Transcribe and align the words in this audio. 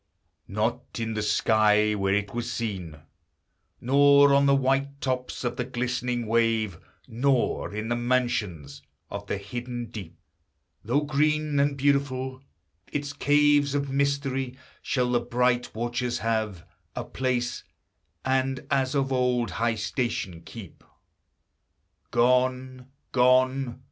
Not 0.47 0.99
in 0.99 1.13
the 1.13 1.21
sky, 1.21 1.93
Where 1.93 2.15
it 2.15 2.33
was 2.33 2.51
seen, 2.51 3.01
Nor 3.79 4.33
on 4.33 4.47
the 4.47 4.55
white 4.55 4.99
tops 4.99 5.43
of 5.43 5.57
the 5.57 5.63
glistening 5.63 6.25
wave, 6.25 6.79
Nor 7.07 7.71
in 7.75 7.87
the 7.87 7.95
mansions 7.95 8.81
of 9.11 9.27
the 9.27 9.37
hidden 9.37 9.91
deep, 9.91 10.17
Though 10.83 11.01
green, 11.01 11.59
And 11.59 11.77
beautiful, 11.77 12.41
its 12.91 13.13
caves 13.13 13.75
of 13.75 13.91
mystery; 13.91 14.57
Shall 14.81 15.11
the 15.11 15.19
bright 15.19 15.75
watcher 15.75 16.09
have 16.23 16.65
A 16.95 17.03
place, 17.03 17.63
and 18.25 18.65
as 18.71 18.95
of 18.95 19.13
old 19.13 19.51
high 19.51 19.75
station 19.75 20.41
keep. 20.41 20.83
Gone, 22.09 22.87
gone! 23.11 23.79